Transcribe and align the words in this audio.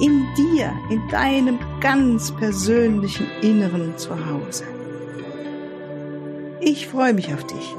In 0.00 0.26
dir, 0.36 0.76
in 0.90 1.06
deinem 1.08 1.60
ganz 1.80 2.34
persönlichen 2.34 3.28
Inneren 3.42 3.96
zu 3.96 4.26
Hause. 4.26 4.64
Ich 6.60 6.88
freue 6.88 7.14
mich 7.14 7.32
auf 7.32 7.46
dich. 7.46 7.76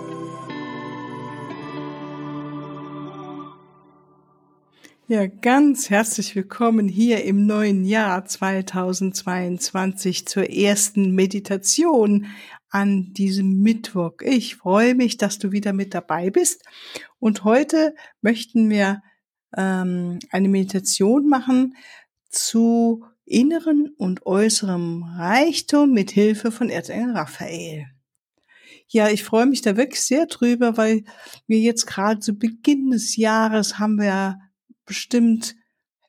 Ja, 5.07 5.27
ganz 5.27 5.89
herzlich 5.89 6.37
willkommen 6.37 6.87
hier 6.87 7.25
im 7.25 7.45
neuen 7.45 7.83
Jahr 7.83 8.23
2022 8.23 10.25
zur 10.25 10.49
ersten 10.49 11.11
Meditation 11.11 12.27
an 12.69 13.11
diesem 13.11 13.61
Mittwoch. 13.61 14.13
Ich 14.21 14.55
freue 14.55 14.95
mich, 14.95 15.17
dass 15.17 15.37
du 15.37 15.51
wieder 15.51 15.73
mit 15.73 15.93
dabei 15.93 16.29
bist. 16.29 16.63
Und 17.19 17.43
heute 17.43 17.93
möchten 18.21 18.69
wir 18.69 19.03
ähm, 19.57 20.19
eine 20.31 20.49
Meditation 20.49 21.27
machen 21.27 21.75
zu 22.35 23.05
inneren 23.25 23.93
und 23.97 24.25
äußerem 24.25 25.03
Reichtum 25.03 25.91
mit 25.91 26.11
Hilfe 26.11 26.51
von 26.51 26.69
Erzengel 26.69 27.15
Raphael. 27.15 27.87
Ja, 28.87 29.09
ich 29.09 29.23
freue 29.23 29.47
mich 29.47 29.61
da 29.61 29.77
wirklich 29.77 30.01
sehr 30.01 30.27
drüber, 30.27 30.77
weil 30.77 31.03
wir 31.47 31.59
jetzt 31.59 31.87
gerade 31.87 32.19
zu 32.19 32.33
Beginn 32.33 32.91
des 32.91 33.15
Jahres 33.15 33.79
haben 33.79 33.97
wir 33.97 34.39
bestimmt 34.85 35.55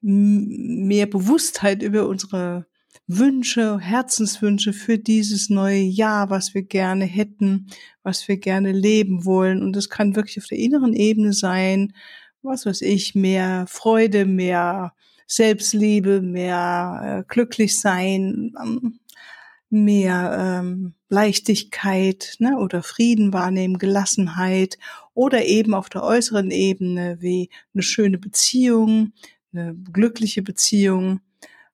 mehr 0.02 1.06
Bewusstheit 1.06 1.82
über 1.82 2.06
unsere 2.06 2.66
Wünsche, 3.06 3.78
Herzenswünsche 3.78 4.72
für 4.72 4.98
dieses 4.98 5.48
neue 5.48 5.80
Jahr, 5.80 6.28
was 6.28 6.54
wir 6.54 6.62
gerne 6.62 7.04
hätten, 7.04 7.68
was 8.02 8.28
wir 8.28 8.36
gerne 8.36 8.72
leben 8.72 9.24
wollen. 9.24 9.62
Und 9.62 9.74
das 9.74 9.88
kann 9.88 10.16
wirklich 10.16 10.38
auf 10.38 10.46
der 10.46 10.58
inneren 10.58 10.92
Ebene 10.92 11.32
sein, 11.32 11.92
was 12.42 12.66
weiß 12.66 12.82
ich, 12.82 13.14
mehr 13.14 13.66
Freude, 13.68 14.26
mehr 14.26 14.92
Selbstliebe, 15.26 16.20
mehr 16.20 17.22
äh, 17.24 17.24
glücklich 17.28 17.78
sein, 17.78 18.52
ähm, 18.62 19.00
mehr 19.68 20.60
ähm, 20.62 20.94
Leichtigkeit 21.08 22.36
ne, 22.38 22.56
oder 22.58 22.82
Frieden 22.82 23.32
wahrnehmen, 23.32 23.78
Gelassenheit 23.78 24.78
oder 25.14 25.44
eben 25.44 25.74
auf 25.74 25.88
der 25.88 26.04
äußeren 26.04 26.50
Ebene 26.50 27.18
wie 27.20 27.50
eine 27.74 27.82
schöne 27.82 28.18
Beziehung, 28.18 29.12
eine 29.52 29.74
glückliche 29.74 30.42
Beziehung, 30.42 31.20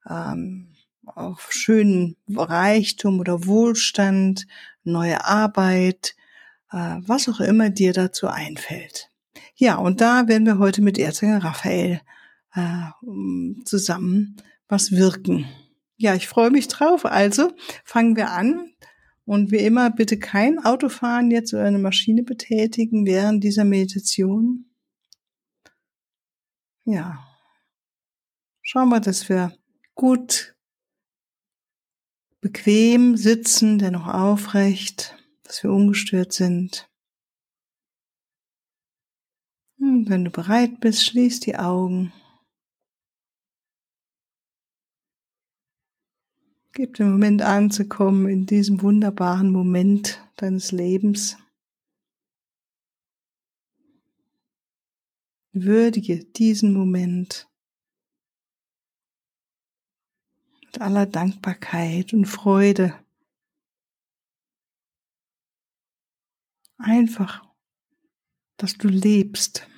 ähm, 0.09 0.69
auf 1.05 1.49
schönen 1.53 2.17
Reichtum 2.35 3.21
oder 3.21 3.47
Wohlstand, 3.47 4.47
neue 4.85 5.25
Arbeit, 5.25 6.15
äh, 6.71 6.97
was 7.01 7.29
auch 7.29 7.41
immer 7.41 7.71
dir 7.71 7.93
dazu 7.93 8.29
einfällt. 8.29 9.11
Ja, 9.57 9.77
und 9.77 10.01
da 10.01 10.29
werden 10.29 10.47
wir 10.47 10.59
heute 10.59 10.81
mit 10.83 10.99
Erzengel 10.99 11.39
Raphael 11.39 12.01
äh, 12.55 12.91
zusammen 13.65 14.37
was 14.69 14.93
wirken. 14.93 15.47
Ja, 15.97 16.15
ich 16.15 16.29
freue 16.29 16.51
mich 16.51 16.69
drauf. 16.69 17.05
Also 17.05 17.53
fangen 17.85 18.17
wir 18.17 18.31
an. 18.31 18.73
Und 19.25 19.53
wie 19.53 19.59
immer, 19.59 19.91
bitte 19.91 20.19
kein 20.19 20.59
Autofahren 20.59 21.31
jetzt 21.31 21.55
oder 21.55 21.65
eine 21.65 21.79
Maschine 21.79 22.25
betätigen 22.25 23.07
während 23.07 23.45
dieser 23.45 23.65
Meditation. 23.65 24.67
Ja. 26.85 27.25
Schauen 28.63 28.89
wir, 28.89 29.01
dass 29.01 29.29
wir 29.29 29.57
gut 29.95 30.57
bequem 32.41 33.17
sitzen, 33.17 33.79
dennoch 33.79 34.09
aufrecht, 34.09 35.17
dass 35.45 35.63
wir 35.63 35.71
ungestört 35.71 36.33
sind. 36.33 36.89
Und 39.79 40.09
wenn 40.11 40.25
du 40.25 40.31
bereit 40.31 40.81
bist, 40.81 41.05
schließ 41.05 41.41
die 41.41 41.57
Augen. 41.57 42.13
Gib 46.73 46.95
den 46.95 47.13
Moment 47.13 47.43
anzukommen 47.43 48.29
in 48.29 48.47
diesem 48.47 48.83
wunderbaren 48.83 49.51
Moment 49.51 50.27
deines 50.37 50.73
Lebens. 50.73 51.37
Würdige 55.53 56.25
diesen 56.25 56.73
Moment. 56.73 57.47
mit 60.73 60.81
aller 60.81 61.05
Dankbarkeit 61.07 62.15
und 62.15 62.25
Freude. 62.25 62.99
Einfach, 66.79 67.45
dass 68.57 68.79
du 68.79 68.89
lebst, 68.89 69.69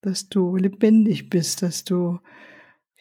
dass 0.00 0.28
du 0.28 0.56
lebendig 0.56 1.28
bist, 1.28 1.62
dass 1.62 1.84
du 1.84 2.20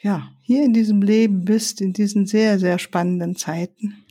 ja 0.02 0.36
hier 0.42 0.64
in 0.64 0.74
diesem 0.74 1.02
Leben 1.02 1.46
bist, 1.46 1.82
in 1.82 1.94
diesen 1.94 2.26
sehr, 2.26 2.60
sehr 2.60 2.80
spannenden 2.80 3.36
Zeiten. 3.36 4.06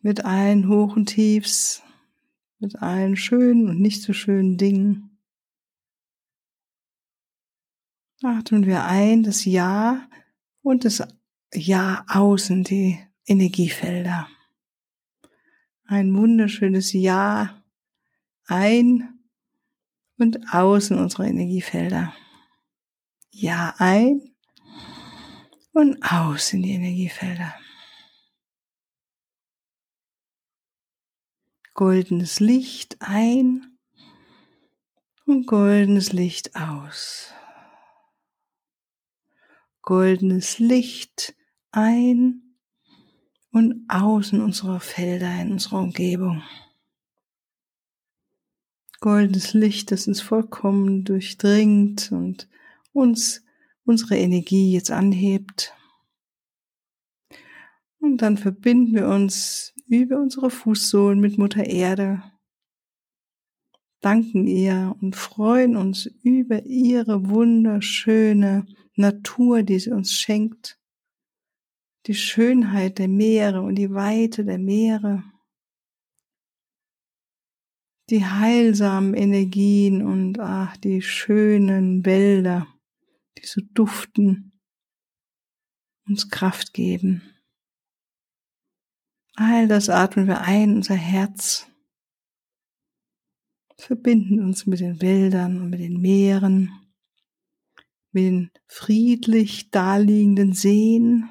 Mit 0.00 0.24
allen 0.24 0.68
Hoch 0.68 0.96
und 0.96 1.06
Tiefs, 1.06 1.82
mit 2.58 2.76
allen 2.82 3.16
schönen 3.16 3.68
und 3.68 3.80
nicht 3.80 4.02
so 4.02 4.12
schönen 4.12 4.58
Dingen. 4.58 5.18
Atmen 8.22 8.66
wir 8.66 8.84
ein 8.84 9.22
das 9.22 9.44
Ja 9.44 10.08
und 10.62 10.84
das 10.84 11.02
Ja 11.52 12.04
außen, 12.08 12.64
die 12.64 12.98
Energiefelder. 13.26 14.28
Ein 15.86 16.14
wunderschönes 16.14 16.92
Ja 16.92 17.62
ein 18.46 19.18
und 20.18 20.52
außen 20.52 20.98
unsere 20.98 21.26
Energiefelder. 21.26 22.14
Ja 23.36 23.74
ein 23.78 24.34
und 25.72 26.02
außen 26.02 26.62
die 26.62 26.72
Energiefelder. 26.72 27.54
Goldenes 31.74 32.40
Licht 32.40 32.96
ein 33.00 33.78
und 35.26 35.46
goldenes 35.46 36.12
Licht 36.12 36.54
aus 36.54 37.34
goldenes 39.84 40.58
Licht 40.58 41.34
ein 41.70 42.56
und 43.50 43.84
außen 43.88 44.40
unserer 44.40 44.80
Felder 44.80 45.40
in 45.40 45.52
unserer 45.52 45.80
Umgebung. 45.80 46.42
Goldenes 49.00 49.52
Licht, 49.52 49.92
das 49.92 50.08
uns 50.08 50.22
vollkommen 50.22 51.04
durchdringt 51.04 52.10
und 52.12 52.48
uns 52.94 53.44
unsere 53.84 54.16
Energie 54.16 54.72
jetzt 54.72 54.90
anhebt. 54.90 55.74
Und 57.98 58.18
dann 58.22 58.38
verbinden 58.38 58.94
wir 58.94 59.08
uns 59.08 59.74
über 59.86 60.18
unsere 60.18 60.50
Fußsohlen 60.50 61.20
mit 61.20 61.36
Mutter 61.36 61.64
Erde, 61.64 62.22
danken 64.00 64.46
ihr 64.46 64.94
und 65.00 65.16
freuen 65.16 65.76
uns 65.76 66.06
über 66.22 66.64
ihre 66.64 67.28
wunderschöne 67.28 68.66
Natur, 68.96 69.62
die 69.62 69.78
sie 69.78 69.92
uns 69.92 70.12
schenkt, 70.12 70.78
die 72.06 72.14
Schönheit 72.14 72.98
der 72.98 73.08
Meere 73.08 73.62
und 73.62 73.76
die 73.76 73.92
Weite 73.92 74.44
der 74.44 74.58
Meere, 74.58 75.24
die 78.10 78.24
heilsamen 78.24 79.14
Energien 79.14 80.04
und 80.04 80.38
ach, 80.38 80.76
die 80.76 81.00
schönen 81.00 82.04
Wälder, 82.04 82.66
die 83.44 83.48
so 83.48 83.60
duften, 83.74 84.58
uns 86.06 86.28
Kraft 86.30 86.72
geben. 86.72 87.22
All 89.36 89.68
das 89.68 89.88
atmen 89.88 90.26
wir 90.26 90.40
ein, 90.40 90.70
in 90.70 90.76
unser 90.76 90.94
Herz, 90.94 91.68
verbinden 93.76 94.40
uns 94.40 94.66
mit 94.66 94.80
den 94.80 95.00
Wäldern 95.00 95.60
und 95.60 95.70
mit 95.70 95.80
den 95.80 96.00
Meeren 96.00 96.70
mit 98.14 98.24
den 98.24 98.50
friedlich 98.68 99.70
daliegenden 99.70 100.52
Seen. 100.52 101.28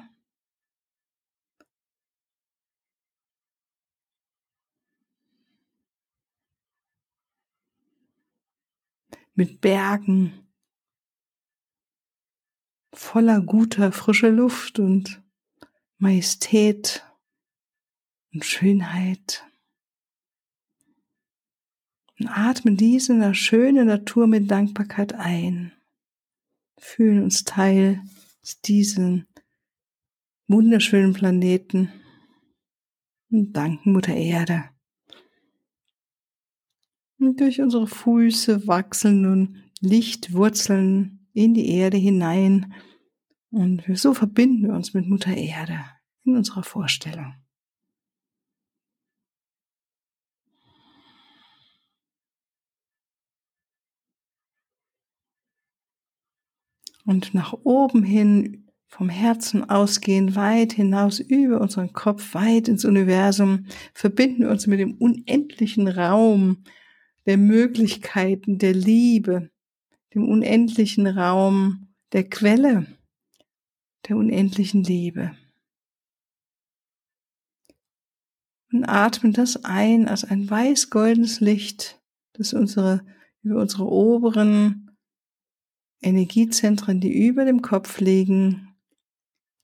Mit 9.34 9.60
Bergen, 9.62 10.43
voller 12.94 13.40
guter, 13.40 13.92
frischer 13.92 14.30
Luft 14.30 14.78
und 14.78 15.22
Majestät 15.98 17.04
und 18.32 18.44
Schönheit. 18.44 19.44
Und 22.18 22.28
atmen 22.28 22.76
diese 22.76 23.34
schöne 23.34 23.84
Natur 23.84 24.26
mit 24.26 24.50
Dankbarkeit 24.50 25.14
ein. 25.14 25.72
Fühlen 26.78 27.22
uns 27.22 27.44
Teil 27.44 28.02
diesen 28.66 29.26
wunderschönen 30.46 31.12
Planeten 31.12 31.92
und 33.30 33.52
danken 33.52 33.92
Mutter 33.92 34.14
Erde. 34.14 34.64
Und 37.18 37.40
durch 37.40 37.60
unsere 37.60 37.86
Füße 37.86 38.66
wachsen 38.66 39.22
nun 39.22 39.62
Lichtwurzeln 39.80 41.13
in 41.34 41.52
die 41.52 41.68
Erde 41.68 41.98
hinein 41.98 42.72
und 43.50 43.84
so 43.94 44.14
verbinden 44.14 44.64
wir 44.64 44.74
uns 44.74 44.94
mit 44.94 45.06
Mutter 45.06 45.36
Erde 45.36 45.78
in 46.24 46.36
unserer 46.36 46.64
Vorstellung. 46.64 47.34
Und 57.06 57.34
nach 57.34 57.52
oben 57.64 58.02
hin, 58.02 58.70
vom 58.88 59.08
Herzen 59.08 59.68
ausgehend, 59.68 60.34
weit 60.34 60.72
hinaus 60.72 61.20
über 61.20 61.60
unseren 61.60 61.92
Kopf, 61.92 62.34
weit 62.34 62.66
ins 62.66 62.84
Universum, 62.84 63.66
verbinden 63.92 64.42
wir 64.42 64.50
uns 64.50 64.66
mit 64.66 64.80
dem 64.80 64.94
unendlichen 64.94 65.86
Raum 65.86 66.64
der 67.26 67.36
Möglichkeiten, 67.36 68.58
der 68.58 68.72
Liebe, 68.72 69.50
dem 70.14 70.28
unendlichen 70.28 71.06
Raum 71.06 71.88
der 72.12 72.28
Quelle, 72.28 72.86
der 74.08 74.16
unendlichen 74.16 74.84
Liebe. 74.84 75.36
Und 78.72 78.84
atmen 78.84 79.32
das 79.32 79.64
ein 79.64 80.08
als 80.08 80.24
ein 80.24 80.48
weiß-goldenes 80.48 81.40
Licht, 81.40 82.00
das 82.32 82.52
unsere, 82.52 83.04
über 83.42 83.60
unsere 83.60 83.86
oberen 83.86 84.90
Energiezentren, 86.02 87.00
die 87.00 87.26
über 87.26 87.44
dem 87.44 87.62
Kopf 87.62 88.00
liegen, 88.00 88.76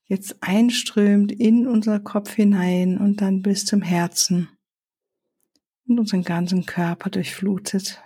jetzt 0.05 0.41
einströmt 0.41 1.31
in 1.31 1.67
unser 1.67 1.99
Kopf 1.99 2.33
hinein 2.33 2.97
und 2.97 3.21
dann 3.21 3.41
bis 3.41 3.65
zum 3.65 3.81
Herzen 3.81 4.49
und 5.87 5.99
unseren 5.99 6.23
ganzen 6.23 6.65
Körper 6.65 7.09
durchflutet. 7.09 8.01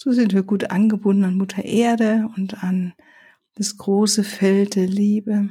So 0.00 0.12
sind 0.12 0.32
wir 0.32 0.44
gut 0.44 0.70
angebunden 0.70 1.24
an 1.24 1.36
Mutter 1.36 1.64
Erde 1.64 2.30
und 2.36 2.62
an 2.62 2.94
das 3.56 3.78
große 3.78 4.22
Feld 4.22 4.76
der 4.76 4.86
Liebe. 4.86 5.50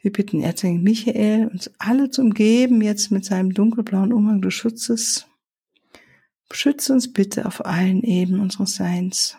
Wir 0.00 0.12
bitten 0.12 0.40
Erzengel 0.40 0.80
Michael, 0.80 1.48
uns 1.48 1.72
alle 1.78 2.08
zu 2.08 2.22
umgeben, 2.22 2.82
jetzt 2.82 3.10
mit 3.10 3.24
seinem 3.24 3.52
dunkelblauen 3.52 4.12
Umhang 4.12 4.40
des 4.42 4.54
Schutzes. 4.54 5.26
Beschütze 6.48 6.92
uns 6.92 7.12
bitte 7.12 7.46
auf 7.46 7.66
allen 7.66 8.04
Ebenen 8.04 8.42
unseres 8.42 8.76
Seins. 8.76 9.36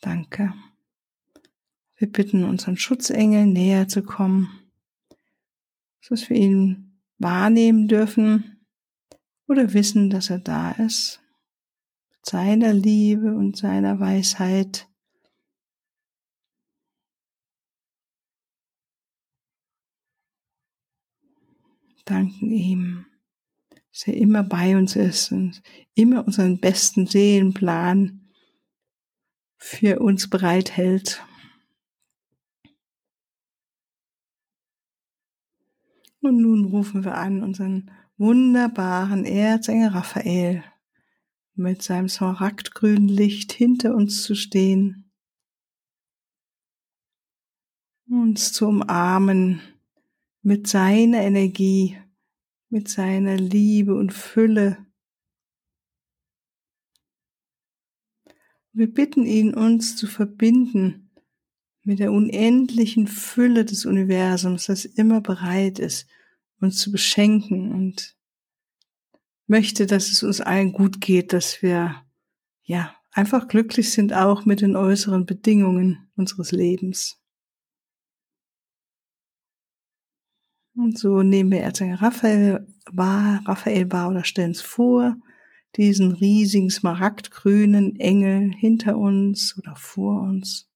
Danke. 0.00 0.54
Wir 1.96 2.10
bitten 2.10 2.44
unseren 2.44 2.78
Schutzengel 2.78 3.44
näher 3.44 3.86
zu 3.86 4.02
kommen, 4.02 4.48
sodass 6.00 6.30
wir 6.30 6.38
ihn 6.38 7.02
wahrnehmen 7.18 7.86
dürfen 7.86 8.55
oder 9.48 9.72
wissen, 9.72 10.10
dass 10.10 10.30
er 10.30 10.38
da 10.38 10.72
ist, 10.72 11.20
mit 12.10 12.26
seiner 12.26 12.72
Liebe 12.72 13.34
und 13.34 13.56
seiner 13.56 14.00
Weisheit. 14.00 14.88
Danken 22.04 22.52
ihm, 22.52 23.06
dass 23.90 24.06
er 24.06 24.14
immer 24.14 24.44
bei 24.44 24.76
uns 24.76 24.94
ist 24.94 25.32
und 25.32 25.60
immer 25.94 26.24
unseren 26.24 26.60
besten 26.60 27.06
Seelenplan 27.06 28.30
für 29.56 29.98
uns 29.98 30.30
bereithält. 30.30 31.24
Und 36.20 36.40
nun 36.40 36.66
rufen 36.66 37.04
wir 37.04 37.16
an 37.16 37.42
unseren 37.42 37.90
wunderbaren 38.18 39.24
Erzengel 39.24 39.88
Raphael 39.88 40.64
mit 41.54 41.82
seinem 41.82 42.08
smaragdgrünen 42.08 43.08
Licht 43.08 43.52
hinter 43.52 43.94
uns 43.94 44.22
zu 44.22 44.34
stehen, 44.34 45.10
uns 48.08 48.52
zu 48.52 48.68
umarmen 48.68 49.60
mit 50.42 50.66
seiner 50.66 51.22
Energie, 51.22 51.98
mit 52.68 52.88
seiner 52.88 53.36
Liebe 53.36 53.94
und 53.94 54.12
Fülle. 54.12 54.86
Wir 58.72 58.92
bitten 58.92 59.24
ihn, 59.24 59.54
uns 59.54 59.96
zu 59.96 60.06
verbinden 60.06 61.10
mit 61.82 61.98
der 61.98 62.12
unendlichen 62.12 63.06
Fülle 63.06 63.64
des 63.64 63.86
Universums, 63.86 64.66
das 64.66 64.84
immer 64.84 65.20
bereit 65.20 65.78
ist, 65.78 66.06
uns 66.60 66.78
zu 66.78 66.90
beschenken 66.90 67.72
und 67.72 68.16
möchte, 69.46 69.86
dass 69.86 70.10
es 70.10 70.22
uns 70.22 70.40
allen 70.40 70.72
gut 70.72 71.00
geht, 71.00 71.32
dass 71.32 71.62
wir, 71.62 72.02
ja, 72.62 72.94
einfach 73.12 73.48
glücklich 73.48 73.92
sind 73.92 74.12
auch 74.12 74.44
mit 74.44 74.60
den 74.60 74.76
äußeren 74.76 75.26
Bedingungen 75.26 76.10
unseres 76.16 76.52
Lebens. 76.52 77.18
Und 80.74 80.98
so 80.98 81.22
nehmen 81.22 81.50
wir 81.50 81.60
Erzengel 81.60 81.96
Raphael 81.96 82.66
wahr, 82.92 83.40
Raphael 83.46 83.90
wahr 83.90 84.10
oder 84.10 84.24
stellen 84.24 84.50
es 84.50 84.60
vor, 84.60 85.16
diesen 85.76 86.12
riesigen 86.12 86.70
smaragdgrünen 86.70 87.96
Engel 87.96 88.52
hinter 88.52 88.98
uns 88.98 89.56
oder 89.58 89.74
vor 89.76 90.22
uns. 90.22 90.70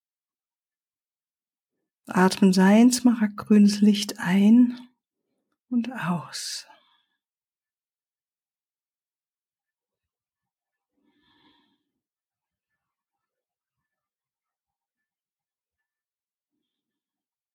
Atmen 2.06 2.52
sein 2.52 2.90
smaragdgrünes 2.90 3.82
Licht 3.82 4.18
ein 4.18 4.78
und 5.70 5.90
aus. 5.92 6.66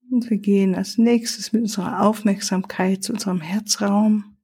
Und 0.09 0.29
wir 0.29 0.37
gehen 0.37 0.75
als 0.75 0.97
nächstes 0.97 1.51
mit 1.51 1.63
unserer 1.63 2.01
Aufmerksamkeit 2.01 3.03
zu 3.03 3.11
unserem 3.11 3.41
Herzraum 3.41 4.37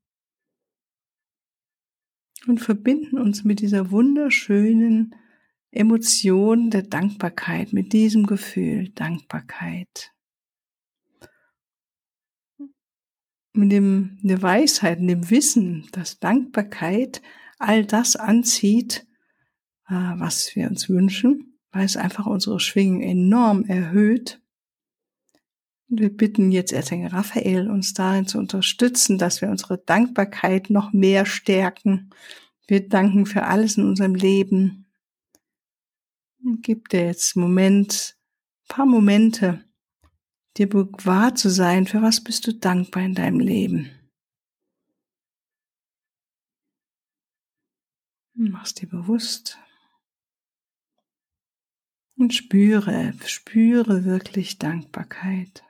und 2.48 2.60
verbinden 2.60 3.20
uns 3.20 3.44
mit 3.44 3.62
dieser 3.62 3.92
wunderschönen 3.92 5.16
Emotion 5.72 6.72
der 6.72 6.82
Dankbarkeit, 6.82 7.72
mit 7.72 7.94
diesem 7.94 8.26
Gefühl 8.26 8.90
Dankbarkeit. 8.90 10.12
Mit 13.54 13.72
dem, 13.72 14.18
der 14.22 14.42
Weisheit, 14.42 15.00
dem 15.00 15.30
Wissen, 15.30 15.88
dass 15.92 16.20
Dankbarkeit 16.20 17.22
all 17.60 17.86
das 17.86 18.16
anzieht, 18.16 19.06
äh, 19.88 19.94
was 19.94 20.56
wir 20.56 20.68
uns 20.70 20.90
wünschen, 20.90 21.60
weil 21.72 21.86
es 21.86 21.98
einfach 21.98 22.26
unsere 22.26 22.60
Schwingung 22.60 23.02
enorm 23.02 23.66
erhöht. 23.66 24.42
Und 25.90 26.00
wir 26.00 26.16
bitten 26.16 26.52
jetzt 26.52 26.72
Erzengel 26.72 27.10
Raphael, 27.10 27.70
uns 27.70 27.94
darin 27.94 28.26
zu 28.26 28.38
unterstützen, 28.38 29.18
dass 29.18 29.42
wir 29.42 29.50
unsere 29.50 29.78
Dankbarkeit 29.78 30.70
noch 30.70 30.94
mehr 30.94 31.26
stärken. 31.26 32.12
Wir 32.68 32.88
danken 32.88 33.26
für 33.26 33.44
alles 33.44 33.78
in 33.78 33.86
unserem 33.86 34.16
Leben, 34.16 34.82
Gib 36.44 36.90
dir 36.90 37.06
jetzt 37.06 37.36
Moment, 37.36 38.18
paar 38.68 38.88
Momente, 38.88 39.64
dir 40.58 40.70
wahr 41.06 41.36
zu 41.36 41.50
sein, 41.50 41.88
für 41.88 42.02
was 42.02 42.24
bist 42.24 42.46
du 42.48 42.54
dankbar 42.54 43.04
in 43.04 43.16
deinem 43.16 43.40
Leben. 43.40 43.90
Mach's 48.34 48.74
dir 48.74 48.88
bewusst. 48.88 49.58
Und 52.16 52.34
spüre, 52.34 53.14
spüre 53.26 54.04
wirklich 54.04 54.58
Dankbarkeit. 54.58 55.64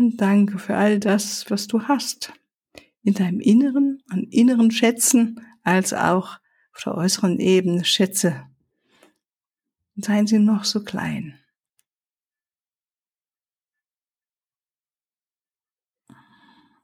Und 0.00 0.16
danke 0.16 0.58
für 0.58 0.78
all 0.78 0.98
das, 0.98 1.50
was 1.50 1.66
du 1.66 1.82
hast. 1.82 2.32
In 3.02 3.12
deinem 3.12 3.38
Inneren, 3.38 4.02
an 4.08 4.22
inneren 4.30 4.70
Schätzen, 4.70 5.46
als 5.62 5.92
auch 5.92 6.38
auf 6.72 6.84
der 6.84 6.94
äußeren 6.94 7.38
Ebene 7.38 7.84
Schätze. 7.84 8.48
Seien 9.96 10.26
sie 10.26 10.38
noch 10.38 10.64
so 10.64 10.82
klein. 10.82 11.38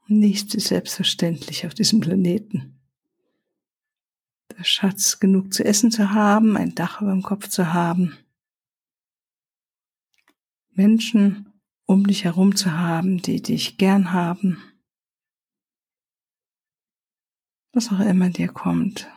Nichts 0.05 0.53
ist 0.53 0.67
selbstverständlich 0.67 1.65
auf 1.65 1.73
diesem 1.73 2.01
Planeten. 2.01 2.79
Der 4.55 4.63
Schatz, 4.63 5.19
genug 5.19 5.55
zu 5.55 5.65
essen 5.65 5.89
zu 5.89 6.11
haben, 6.11 6.55
ein 6.55 6.75
Dach 6.75 7.01
über 7.01 7.13
dem 7.13 7.23
Kopf 7.23 7.47
zu 7.47 7.73
haben, 7.73 8.15
Menschen 10.69 11.56
um 11.87 12.05
dich 12.05 12.25
herum 12.25 12.55
zu 12.55 12.77
haben, 12.77 13.21
die 13.21 13.41
dich 13.41 13.77
gern 13.77 14.11
haben, 14.11 14.61
was 17.73 17.91
auch 17.91 18.01
immer 18.01 18.29
dir 18.29 18.49
kommt. 18.49 19.09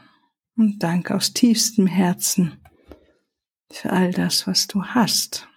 Und 0.57 0.79
danke 0.83 1.15
aus 1.15 1.33
tiefstem 1.35 1.87
Herzen 1.87 2.65
für 3.73 3.91
all 3.91 4.13
das, 4.13 4.47
was 4.47 4.67
du 4.67 4.85
hast. 4.85 5.50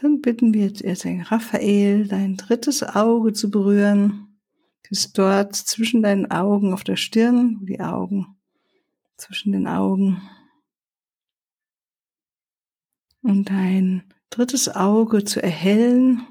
Dann 0.00 0.20
bitten 0.22 0.54
wir 0.54 0.66
jetzt 0.66 0.82
erst 0.82 1.04
den 1.04 1.20
Raphael, 1.20 2.08
dein 2.08 2.36
drittes 2.36 2.82
Auge 2.82 3.32
zu 3.32 3.50
berühren. 3.50 4.26
Ist 4.88 5.16
dort 5.16 5.54
zwischen 5.54 6.02
deinen 6.02 6.32
Augen 6.32 6.72
auf 6.72 6.82
der 6.82 6.96
Stirn, 6.96 7.64
die 7.64 7.78
Augen, 7.78 8.36
zwischen 9.16 9.52
den 9.52 9.68
Augen. 9.68 10.20
Und 13.22 13.50
dein 13.50 14.12
drittes 14.30 14.68
Auge 14.68 15.22
zu 15.24 15.40
erhellen 15.40 16.26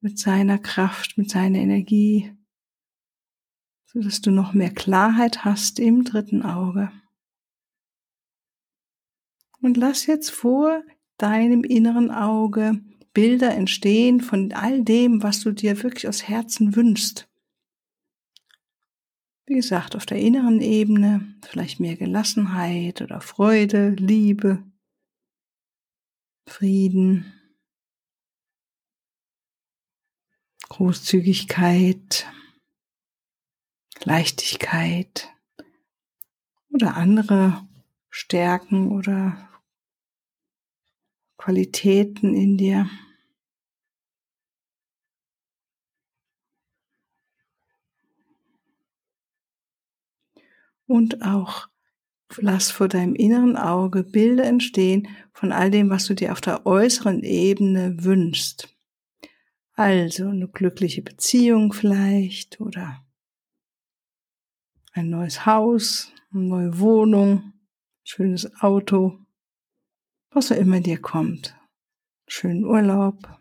mit 0.00 0.18
seiner 0.18 0.58
Kraft, 0.58 1.18
mit 1.18 1.30
seiner 1.30 1.58
Energie, 1.58 2.32
so 3.86 4.00
dass 4.00 4.22
du 4.22 4.30
noch 4.30 4.54
mehr 4.54 4.72
Klarheit 4.72 5.44
hast 5.44 5.78
im 5.78 6.04
dritten 6.04 6.42
Auge. 6.42 6.90
Und 9.60 9.76
lass 9.76 10.06
jetzt 10.06 10.30
vor 10.30 10.82
deinem 11.18 11.64
inneren 11.64 12.10
Auge 12.10 12.80
Bilder 13.12 13.54
entstehen 13.54 14.20
von 14.20 14.52
all 14.52 14.82
dem, 14.82 15.22
was 15.22 15.40
du 15.40 15.52
dir 15.52 15.82
wirklich 15.82 16.08
aus 16.08 16.26
Herzen 16.26 16.74
wünschst. 16.74 17.28
Wie 19.46 19.54
gesagt, 19.54 19.94
auf 19.94 20.04
der 20.04 20.18
inneren 20.18 20.60
Ebene 20.60 21.36
vielleicht 21.42 21.78
mehr 21.78 21.96
Gelassenheit 21.96 23.02
oder 23.02 23.20
Freude, 23.20 23.90
Liebe, 23.90 24.64
Frieden, 26.46 27.32
Großzügigkeit, 30.70 32.26
Leichtigkeit 34.02 35.28
oder 36.70 36.96
andere 36.96 37.68
Stärken 38.10 38.90
oder 38.90 39.53
Qualitäten 41.44 42.34
in 42.34 42.56
dir. 42.56 42.88
Und 50.86 51.20
auch 51.20 51.68
lass 52.38 52.70
vor 52.70 52.88
deinem 52.88 53.14
inneren 53.14 53.58
Auge 53.58 54.04
Bilder 54.04 54.44
entstehen 54.44 55.06
von 55.34 55.52
all 55.52 55.70
dem, 55.70 55.90
was 55.90 56.06
du 56.06 56.14
dir 56.14 56.32
auf 56.32 56.40
der 56.40 56.64
äußeren 56.64 57.22
Ebene 57.22 58.02
wünschst. 58.02 58.74
Also 59.74 60.28
eine 60.28 60.48
glückliche 60.48 61.02
Beziehung 61.02 61.74
vielleicht 61.74 62.58
oder 62.58 63.04
ein 64.92 65.10
neues 65.10 65.44
Haus, 65.44 66.10
eine 66.32 66.44
neue 66.44 66.78
Wohnung, 66.78 67.52
schönes 68.02 68.50
Auto 68.62 69.23
was 70.34 70.50
auch 70.50 70.56
immer 70.56 70.80
dir 70.80 71.00
kommt. 71.00 71.56
Schönen 72.26 72.64
Urlaub. 72.64 73.40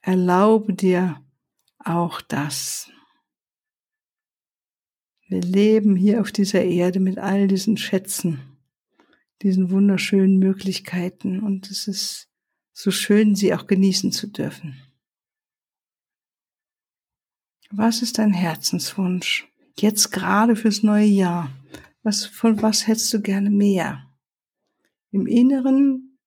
Erlaube 0.00 0.72
dir 0.72 1.22
auch 1.78 2.20
das. 2.22 2.90
Wir 5.28 5.42
leben 5.42 5.96
hier 5.96 6.22
auf 6.22 6.32
dieser 6.32 6.64
Erde 6.64 7.00
mit 7.00 7.18
all 7.18 7.48
diesen 7.48 7.76
Schätzen, 7.76 8.58
diesen 9.42 9.70
wunderschönen 9.70 10.38
Möglichkeiten 10.38 11.40
und 11.40 11.70
es 11.70 11.86
ist 11.86 12.30
so 12.72 12.90
schön, 12.90 13.34
sie 13.34 13.52
auch 13.52 13.66
genießen 13.66 14.12
zu 14.12 14.28
dürfen. 14.28 14.80
Was 17.70 18.00
ist 18.00 18.16
dein 18.16 18.32
Herzenswunsch 18.32 19.46
jetzt 19.78 20.10
gerade 20.10 20.56
fürs 20.56 20.82
neue 20.82 21.04
Jahr? 21.04 21.50
Was, 22.08 22.24
von 22.24 22.62
was 22.62 22.86
hättest 22.86 23.12
du 23.12 23.20
gerne 23.20 23.50
mehr? 23.50 24.10
Im 25.10 25.26
Inneren 25.26 26.18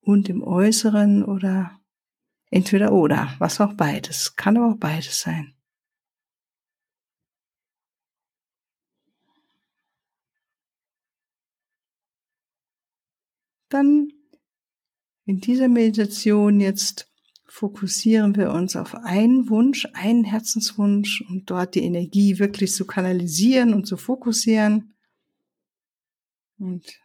und 0.00 0.28
im 0.28 0.42
Äußeren 0.42 1.22
oder 1.22 1.80
entweder 2.50 2.90
oder, 2.90 3.32
was 3.38 3.60
auch 3.60 3.74
beides. 3.74 4.34
Kann 4.34 4.56
aber 4.56 4.72
auch 4.72 4.78
beides 4.78 5.20
sein. 5.20 5.54
Dann 13.68 14.08
in 15.24 15.38
dieser 15.38 15.68
Meditation 15.68 16.58
jetzt 16.58 17.08
fokussieren 17.46 18.34
wir 18.34 18.50
uns 18.50 18.74
auf 18.74 18.96
einen 18.96 19.48
Wunsch, 19.48 19.86
einen 19.92 20.24
Herzenswunsch, 20.24 21.24
um 21.28 21.44
dort 21.46 21.76
die 21.76 21.84
Energie 21.84 22.40
wirklich 22.40 22.72
zu 22.72 22.88
kanalisieren 22.88 23.72
und 23.72 23.86
zu 23.86 23.96
fokussieren. 23.96 24.88
Und 26.62 27.00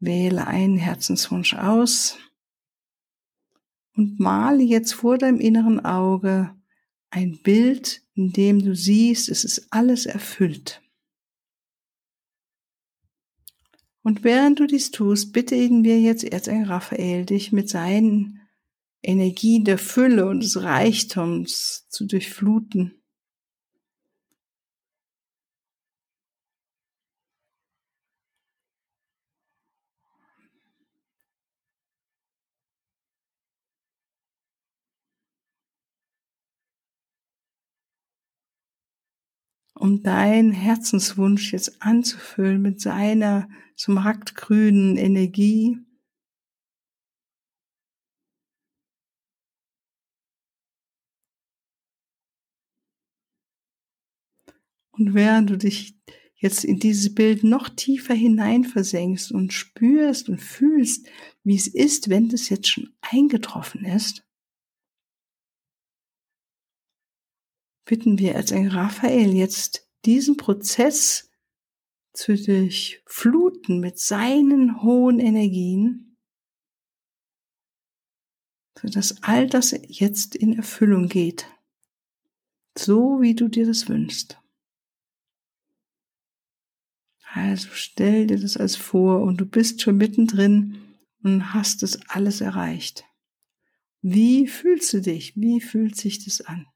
wähle 0.00 0.46
einen 0.46 0.76
Herzenswunsch 0.76 1.54
aus 1.54 2.18
und 3.96 4.20
male 4.20 4.62
jetzt 4.62 4.92
vor 4.92 5.16
deinem 5.16 5.40
inneren 5.40 5.82
Auge 5.82 6.54
ein 7.08 7.40
Bild, 7.42 8.02
in 8.12 8.32
dem 8.32 8.62
du 8.62 8.74
siehst, 8.74 9.30
es 9.30 9.44
ist 9.44 9.68
alles 9.70 10.04
erfüllt. 10.04 10.82
Und 14.02 14.24
während 14.24 14.60
du 14.60 14.66
dies 14.66 14.90
tust, 14.90 15.32
bitten 15.32 15.82
wir 15.82 15.98
jetzt 16.00 16.24
Erzengel 16.24 16.68
Raphael, 16.68 17.24
dich 17.24 17.50
mit 17.50 17.70
seinen 17.70 18.42
Energien 19.02 19.64
der 19.64 19.78
Fülle 19.78 20.26
und 20.26 20.42
des 20.42 20.62
Reichtums 20.62 21.88
zu 21.88 22.04
durchfluten. 22.04 22.99
Um 39.80 40.02
dein 40.02 40.52
Herzenswunsch 40.52 41.52
jetzt 41.52 41.80
anzufüllen 41.80 42.60
mit 42.60 42.80
seiner 42.80 43.48
smaragdgrünen 43.78 44.98
Energie. 44.98 45.78
Und 54.90 55.14
während 55.14 55.48
du 55.48 55.56
dich 55.56 55.98
jetzt 56.36 56.62
in 56.64 56.78
dieses 56.78 57.14
Bild 57.14 57.42
noch 57.42 57.70
tiefer 57.70 58.12
hineinversenkst 58.12 59.32
und 59.32 59.54
spürst 59.54 60.28
und 60.28 60.42
fühlst, 60.42 61.08
wie 61.42 61.56
es 61.56 61.66
ist, 61.66 62.10
wenn 62.10 62.28
das 62.28 62.50
jetzt 62.50 62.68
schon 62.68 62.90
eingetroffen 63.00 63.86
ist, 63.86 64.26
bitten 67.90 68.20
wir 68.20 68.36
als 68.36 68.52
ein 68.52 68.68
Raphael 68.68 69.34
jetzt 69.34 69.84
diesen 70.04 70.36
Prozess 70.36 71.28
zu 72.12 72.36
durchfluten 72.36 73.80
mit 73.80 73.98
seinen 73.98 74.84
hohen 74.84 75.18
Energien, 75.18 76.16
sodass 78.80 79.24
all 79.24 79.48
das 79.48 79.74
jetzt 79.88 80.36
in 80.36 80.56
Erfüllung 80.56 81.08
geht, 81.08 81.48
so 82.78 83.20
wie 83.20 83.34
du 83.34 83.48
dir 83.48 83.66
das 83.66 83.88
wünschst. 83.88 84.40
Also 87.32 87.70
stell 87.72 88.28
dir 88.28 88.38
das 88.38 88.56
als 88.56 88.76
vor 88.76 89.22
und 89.22 89.40
du 89.40 89.46
bist 89.46 89.82
schon 89.82 89.96
mittendrin 89.96 90.80
und 91.24 91.52
hast 91.52 91.82
es 91.82 92.08
alles 92.08 92.40
erreicht. 92.40 93.04
Wie 94.00 94.46
fühlst 94.46 94.92
du 94.92 95.00
dich? 95.00 95.34
Wie 95.34 95.60
fühlt 95.60 95.96
sich 95.96 96.24
das 96.24 96.40
an? 96.40 96.68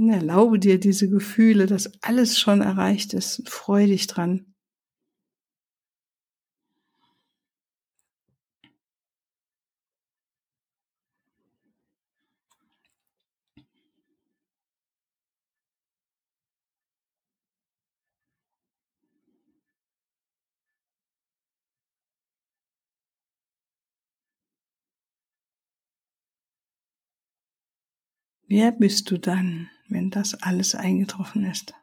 Und 0.00 0.08
erlaube 0.08 0.58
dir 0.58 0.80
diese 0.80 1.10
Gefühle, 1.10 1.66
dass 1.66 2.02
alles 2.02 2.38
schon 2.38 2.62
erreicht 2.62 3.12
ist. 3.12 3.46
Freu 3.50 3.86
dich 3.86 4.06
dran. 4.06 4.54
Wer 28.48 28.72
bist 28.72 29.10
du 29.10 29.18
dann, 29.18 29.68
wenn 29.90 30.10
das 30.10 30.34
alles 30.42 30.74
eingetroffen 30.74 31.44
ist? 31.44 31.74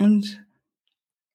Und 0.00 0.42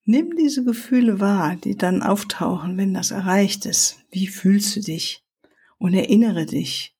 nimm 0.05 0.35
diese 0.35 0.63
Gefühle 0.63 1.19
wahr, 1.19 1.55
die 1.55 1.77
dann 1.77 2.01
auftauchen, 2.01 2.75
wenn 2.77 2.95
das 2.95 3.11
erreicht 3.11 3.67
ist. 3.67 4.03
Wie 4.09 4.25
fühlst 4.25 4.75
du 4.75 4.81
dich? 4.81 5.23
Und 5.77 5.93
erinnere 5.93 6.47
dich. 6.47 6.97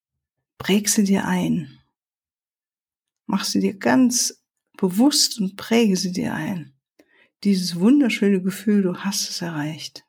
Präg 0.59 0.89
sie 0.89 1.05
dir 1.05 1.25
ein. 1.25 1.79
Mach 3.25 3.45
sie 3.45 3.61
dir 3.61 3.73
ganz 3.73 4.45
bewusst 4.77 5.41
und 5.41 5.57
präge 5.57 5.97
sie 5.97 6.11
dir 6.11 6.35
ein. 6.35 6.75
Dieses 7.43 7.79
wunderschöne 7.79 8.43
Gefühl, 8.43 8.83
du 8.83 8.97
hast 8.97 9.27
es 9.27 9.41
erreicht. 9.41 10.05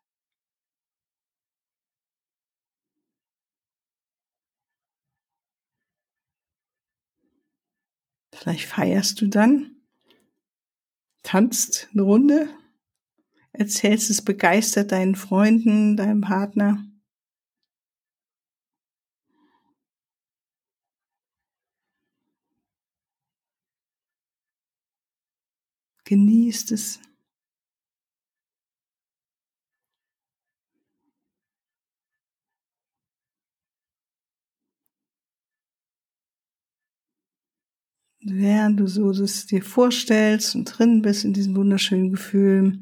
Vielleicht 8.34 8.66
feierst 8.66 9.22
du 9.22 9.28
dann 9.28 9.75
tanzt 11.26 11.88
eine 11.92 12.02
Runde, 12.02 12.49
erzählst 13.52 14.11
es 14.11 14.23
begeistert 14.23 14.92
deinen 14.92 15.16
Freunden, 15.16 15.97
deinem 15.97 16.21
Partner. 16.21 16.85
Genießt 26.04 26.71
es. 26.71 27.00
Während 38.32 38.80
du 38.80 38.86
so 38.86 39.12
das 39.12 39.47
dir 39.47 39.62
vorstellst 39.62 40.54
und 40.54 40.65
drin 40.65 41.02
bist 41.02 41.25
in 41.25 41.32
diesem 41.32 41.56
wunderschönen 41.56 42.10
Gefühl, 42.10 42.80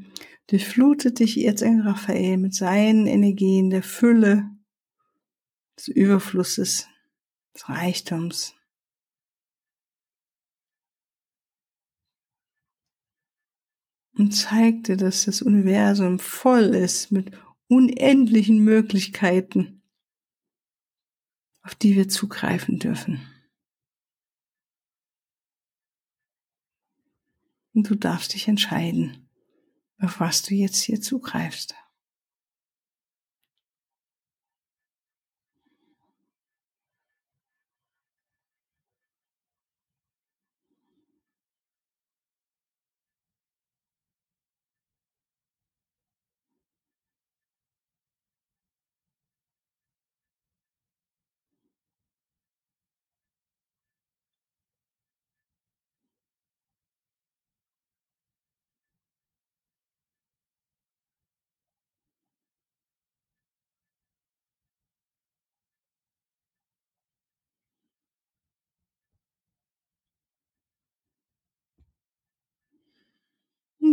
durchflutet 0.49 1.19
dich 1.19 1.37
jetzt 1.37 1.63
ein 1.63 1.81
Raphael 1.81 2.37
mit 2.37 2.55
seinen 2.55 3.07
Energien 3.07 3.71
der 3.71 3.83
Fülle, 3.83 4.51
des 5.77 5.89
Überflusses, 5.89 6.89
des 7.55 7.69
Reichtums. 7.69 8.55
Und 14.17 14.31
zeigt 14.31 14.89
dir, 14.89 14.97
dass 14.97 15.25
das 15.25 15.43
Universum 15.43 16.21
voll 16.21 16.75
ist 16.75 17.11
mit 17.11 17.33
unendlichen 17.67 18.59
Möglichkeiten, 18.59 19.83
auf 21.63 21.75
die 21.75 21.97
wir 21.97 22.09
zugreifen 22.09 22.79
dürfen. 22.79 23.34
Und 27.75 27.91
du 27.91 27.97
darfst 27.97 28.35
dich 28.35 28.49
entscheiden, 28.49 29.29
auf 29.99 30.21
was 30.21 30.43
du 30.43 30.55
jetzt 30.55 30.81
hier 30.81 31.01
zugreifst. 31.01 31.75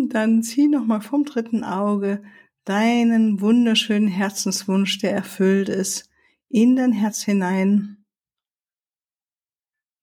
Und 0.02 0.16
dann 0.16 0.42
zieh 0.42 0.68
nochmal 0.68 1.02
vom 1.02 1.26
dritten 1.26 1.64
Auge 1.64 2.24
deinen 2.66 3.40
wunderschönen 3.40 4.08
Herzenswunsch, 4.08 4.98
der 4.98 5.12
erfüllt 5.12 5.70
ist, 5.70 6.10
in 6.50 6.76
dein 6.76 6.92
Herz 6.92 7.22
hinein. 7.22 8.04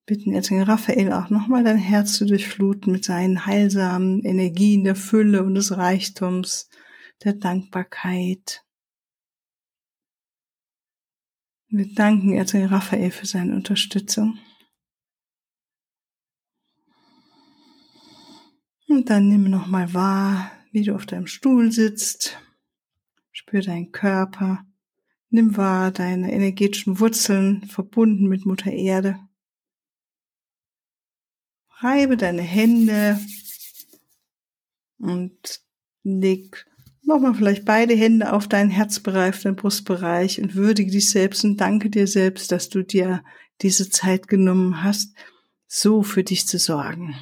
Bitten 0.07 0.33
jetzt 0.33 0.51
den 0.51 0.63
Raphael 0.63 1.13
auch 1.13 1.31
nochmal 1.31 1.65
dein 1.65 1.79
Herz 1.79 2.13
zu 2.13 2.27
durchfluten 2.27 2.93
mit 2.93 3.05
seinen 3.05 3.45
heilsamen 3.45 4.23
Energien 4.23 4.85
der 4.85 4.95
Fülle 4.95 5.43
und 5.43 5.57
des 5.57 5.77
Reichtums, 5.77 6.71
der 7.25 7.33
Dankbarkeit. 7.33 8.65
Wir 11.71 11.93
danken 11.93 12.35
Erzengel 12.35 12.69
Raphael 12.69 13.11
für 13.11 13.27
seine 13.27 13.53
Unterstützung. 13.53 14.39
Und 18.89 19.11
dann 19.11 19.29
nimm 19.29 19.51
nochmal 19.51 19.93
wahr, 19.93 20.51
wie 20.73 20.83
du 20.83 20.95
auf 20.95 21.05
deinem 21.05 21.27
Stuhl 21.27 21.71
sitzt. 21.71 22.39
Spür 23.33 23.61
deinen 23.61 23.93
Körper. 23.93 24.65
Nimm 25.31 25.59
wahr 25.59 25.91
deine 25.91 26.33
energetischen 26.33 26.99
Wurzeln 26.99 27.67
verbunden 27.67 28.27
mit 28.29 28.47
Mutter 28.47 28.73
Erde. 28.73 29.19
Reibe 31.81 32.17
deine 32.17 32.43
Hände 32.43 33.21
und 34.99 35.61
leg 36.03 36.67
nochmal 37.03 37.35
vielleicht 37.35 37.67
beide 37.67 37.95
Hände 37.95 38.33
auf 38.33 38.49
deinen 38.49 38.71
Herzbereich, 38.71 39.35
auf 39.35 39.43
deinen 39.43 39.57
Brustbereich 39.57 40.41
und 40.41 40.55
würdige 40.55 40.91
dich 40.91 41.11
selbst 41.11 41.45
und 41.45 41.59
danke 41.59 41.91
dir 41.91 42.07
selbst, 42.07 42.51
dass 42.53 42.71
du 42.71 42.83
dir 42.83 43.23
diese 43.61 43.91
Zeit 43.91 44.29
genommen 44.29 44.83
hast, 44.83 45.15
so 45.67 46.03
für 46.03 46.25
dich 46.25 46.49
zu 46.49 46.59
sorgen. 46.59 47.15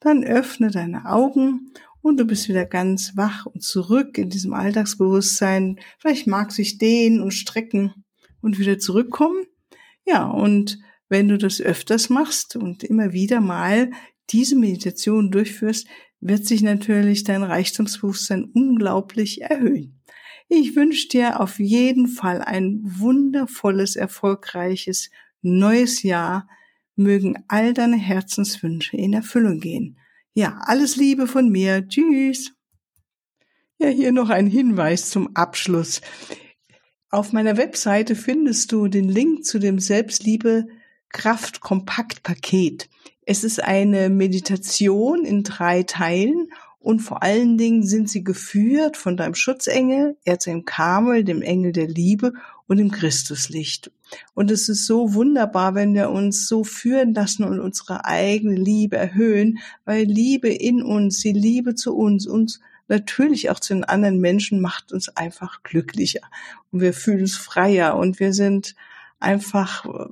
Dann 0.00 0.24
öffne 0.24 0.70
deine 0.70 1.06
Augen 1.06 1.72
und 2.02 2.18
du 2.18 2.24
bist 2.24 2.48
wieder 2.48 2.64
ganz 2.64 3.16
wach 3.16 3.46
und 3.46 3.62
zurück 3.62 4.18
in 4.18 4.30
diesem 4.30 4.54
Alltagsbewusstsein. 4.54 5.80
Vielleicht 5.98 6.26
mag 6.26 6.52
sich 6.52 6.78
dehnen 6.78 7.20
und 7.20 7.32
strecken 7.32 8.04
und 8.40 8.58
wieder 8.58 8.78
zurückkommen. 8.78 9.44
Ja, 10.06 10.26
und 10.26 10.78
wenn 11.08 11.28
du 11.28 11.38
das 11.38 11.60
öfters 11.60 12.10
machst 12.10 12.56
und 12.56 12.84
immer 12.84 13.12
wieder 13.12 13.40
mal 13.40 13.90
diese 14.30 14.56
Meditation 14.56 15.30
durchführst, 15.30 15.86
wird 16.20 16.46
sich 16.46 16.62
natürlich 16.62 17.24
dein 17.24 17.42
Reichtumsbewusstsein 17.42 18.44
unglaublich 18.54 19.42
erhöhen. 19.42 20.00
Ich 20.48 20.76
wünsche 20.76 21.08
dir 21.08 21.40
auf 21.40 21.58
jeden 21.58 22.08
Fall 22.08 22.40
ein 22.42 22.80
wundervolles, 22.82 23.96
erfolgreiches 23.96 25.10
neues 25.42 26.02
Jahr 26.02 26.48
mögen 26.98 27.44
all 27.48 27.72
deine 27.72 27.96
Herzenswünsche 27.96 28.96
in 28.96 29.12
Erfüllung 29.12 29.60
gehen. 29.60 29.98
Ja, 30.34 30.60
alles 30.62 30.96
Liebe 30.96 31.26
von 31.26 31.48
mir. 31.48 31.88
Tschüss. 31.88 32.52
Ja, 33.78 33.88
hier 33.88 34.12
noch 34.12 34.30
ein 34.30 34.46
Hinweis 34.46 35.10
zum 35.10 35.36
Abschluss. 35.36 36.00
Auf 37.10 37.32
meiner 37.32 37.56
Webseite 37.56 38.16
findest 38.16 38.72
du 38.72 38.88
den 38.88 39.08
Link 39.08 39.44
zu 39.44 39.58
dem 39.58 39.78
Selbstliebe 39.78 40.66
Kraft 41.08 41.60
Kompakt 41.60 42.22
Paket. 42.22 42.88
Es 43.24 43.44
ist 43.44 43.62
eine 43.62 44.10
Meditation 44.10 45.24
in 45.24 45.42
drei 45.42 45.84
Teilen 45.84 46.48
und 46.80 47.00
vor 47.00 47.22
allen 47.22 47.58
Dingen 47.58 47.82
sind 47.82 48.08
sie 48.08 48.22
geführt 48.22 48.96
von 48.96 49.16
deinem 49.16 49.34
Schutzengel, 49.34 50.16
Erzengel 50.24 50.64
Kamel, 50.64 51.24
dem 51.24 51.42
Engel 51.42 51.72
der 51.72 51.88
Liebe 51.88 52.32
und 52.66 52.76
dem 52.76 52.90
Christuslicht. 52.90 53.90
Und 54.34 54.50
es 54.50 54.68
ist 54.68 54.86
so 54.86 55.14
wunderbar, 55.14 55.74
wenn 55.74 55.94
wir 55.94 56.10
uns 56.10 56.46
so 56.46 56.64
führen 56.64 57.14
lassen 57.14 57.44
und 57.44 57.60
unsere 57.60 58.04
eigene 58.04 58.54
Liebe 58.54 58.96
erhöhen, 58.96 59.58
weil 59.84 60.04
Liebe 60.04 60.48
in 60.48 60.82
uns, 60.82 61.18
die 61.20 61.32
Liebe 61.32 61.74
zu 61.74 61.96
uns, 61.96 62.26
uns 62.26 62.60
natürlich 62.86 63.50
auch 63.50 63.60
zu 63.60 63.74
den 63.74 63.84
anderen 63.84 64.18
Menschen 64.20 64.60
macht 64.60 64.92
uns 64.92 65.08
einfach 65.10 65.62
glücklicher 65.62 66.22
und 66.70 66.80
wir 66.80 66.94
fühlen 66.94 67.20
uns 67.20 67.36
freier 67.36 67.96
und 67.96 68.18
wir 68.18 68.32
sind 68.32 68.74
einfach 69.20 69.84
äh, 69.84 70.08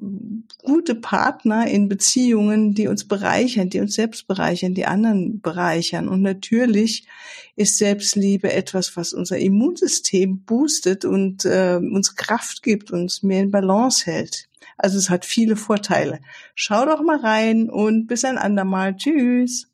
gute 0.62 0.95
Partner 0.95 1.66
in 1.66 1.88
Beziehungen, 1.88 2.75
die 2.75 2.88
uns 2.88 3.07
bereichern, 3.07 3.71
die 3.71 3.81
uns 3.81 3.95
selbst 3.95 4.27
bereichern, 4.27 4.75
die 4.75 4.87
anderen 4.87 5.40
bereichern. 5.40 6.09
Und 6.09 6.23
natürlich 6.23 7.07
ist 7.55 7.79
Selbstliebe 7.79 8.53
etwas, 8.53 8.97
was 8.97 9.12
unser 9.12 9.38
Immunsystem 9.38 10.40
boostet 10.40 11.05
und 11.05 11.45
äh, 11.45 11.77
uns 11.77 12.16
Kraft 12.16 12.62
gibt, 12.62 12.90
uns 12.90 13.23
mehr 13.23 13.42
in 13.42 13.51
Balance 13.51 14.07
hält. 14.07 14.49
Also 14.77 14.99
es 14.99 15.09
hat 15.09 15.25
viele 15.25 15.57
Vorteile. 15.57 16.21
Schau 16.55 16.85
doch 16.85 17.03
mal 17.03 17.19
rein 17.19 17.71
und 17.71 18.07
bis 18.07 18.25
ein 18.25 18.38
andermal. 18.38 18.97
Tschüss. 18.97 19.69